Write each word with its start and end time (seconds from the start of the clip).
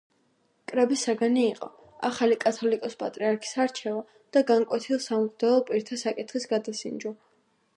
კრების 0.69 1.01
საგანი 1.07 1.43
იყო 1.49 1.67
ახალი 2.09 2.37
კათალიკოს-პატრიარქის 2.45 3.53
არჩევა 3.65 4.01
და 4.37 4.43
განკვეთილ 4.53 5.03
სამღვდელო 5.05 5.61
პირთა 5.69 6.01
საკითხის 6.07 6.49
გადასინჯვა. 6.57 7.17